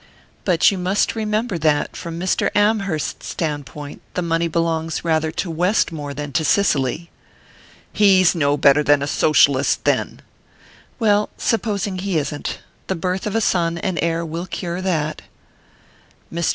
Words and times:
"But 0.45 0.71
you 0.71 0.79
must 0.79 1.15
remember 1.15 1.59
that, 1.59 1.95
from 1.95 2.19
Mr. 2.19 2.49
Amherst's 2.55 3.27
standpoint, 3.27 4.01
the 4.15 4.23
money 4.23 4.47
belongs 4.47 5.05
rather 5.05 5.29
to 5.33 5.51
Westmore 5.51 6.15
than 6.15 6.31
to 6.31 6.43
Cicely." 6.43 7.11
"He's 7.93 8.33
no 8.33 8.57
better 8.57 8.81
than 8.81 9.03
a 9.03 9.05
socialist, 9.07 9.85
then!" 9.85 10.23
"Well 10.97 11.29
supposing 11.37 11.99
he 11.99 12.17
isn't: 12.17 12.61
the 12.87 12.95
birth 12.95 13.27
of 13.27 13.35
a 13.35 13.41
son 13.41 13.77
and 13.77 13.99
heir 14.01 14.25
will 14.25 14.47
cure 14.47 14.81
that." 14.81 15.21
Mr. 16.33 16.49